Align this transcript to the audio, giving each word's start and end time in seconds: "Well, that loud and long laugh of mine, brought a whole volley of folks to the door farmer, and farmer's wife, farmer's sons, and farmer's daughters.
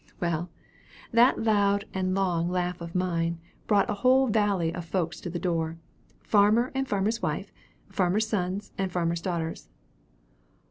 "Well, 0.19 0.49
that 1.11 1.43
loud 1.43 1.85
and 1.93 2.15
long 2.15 2.49
laugh 2.49 2.81
of 2.81 2.95
mine, 2.95 3.37
brought 3.67 3.87
a 3.87 3.93
whole 4.01 4.25
volley 4.25 4.73
of 4.73 4.83
folks 4.83 5.21
to 5.21 5.29
the 5.29 5.37
door 5.37 5.77
farmer, 6.23 6.71
and 6.73 6.87
farmer's 6.89 7.21
wife, 7.21 7.51
farmer's 7.87 8.25
sons, 8.27 8.71
and 8.79 8.91
farmer's 8.91 9.21
daughters. 9.21 9.69